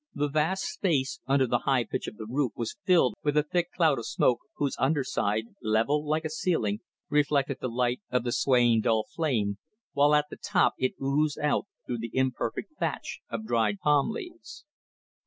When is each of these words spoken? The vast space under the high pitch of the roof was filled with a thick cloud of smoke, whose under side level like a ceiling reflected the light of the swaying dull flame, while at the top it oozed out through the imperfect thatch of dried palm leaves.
The 0.15 0.29
vast 0.29 0.63
space 0.63 1.19
under 1.27 1.45
the 1.45 1.59
high 1.69 1.83
pitch 1.83 2.07
of 2.07 2.17
the 2.17 2.25
roof 2.27 2.53
was 2.55 2.75
filled 2.85 3.13
with 3.21 3.37
a 3.37 3.43
thick 3.43 3.71
cloud 3.71 3.99
of 3.99 4.07
smoke, 4.07 4.39
whose 4.55 4.75
under 4.79 5.03
side 5.03 5.49
level 5.61 6.07
like 6.09 6.25
a 6.25 6.29
ceiling 6.31 6.79
reflected 7.07 7.57
the 7.61 7.69
light 7.69 8.01
of 8.09 8.23
the 8.23 8.31
swaying 8.31 8.81
dull 8.81 9.05
flame, 9.13 9.59
while 9.93 10.15
at 10.15 10.25
the 10.31 10.37
top 10.37 10.73
it 10.79 10.95
oozed 10.99 11.37
out 11.37 11.67
through 11.85 11.99
the 11.99 12.09
imperfect 12.15 12.71
thatch 12.79 13.19
of 13.29 13.45
dried 13.45 13.77
palm 13.79 14.09
leaves. 14.09 14.65